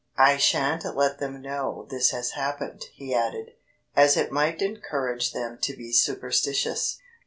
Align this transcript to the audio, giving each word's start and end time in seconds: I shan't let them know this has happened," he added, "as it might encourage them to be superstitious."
I 0.17 0.37
shan't 0.37 0.83
let 0.97 1.19
them 1.19 1.43
know 1.43 1.85
this 1.91 2.09
has 2.09 2.31
happened," 2.31 2.85
he 2.95 3.13
added, 3.13 3.53
"as 3.95 4.17
it 4.17 4.31
might 4.31 4.63
encourage 4.63 5.31
them 5.31 5.59
to 5.61 5.77
be 5.77 5.91
superstitious." 5.93 6.97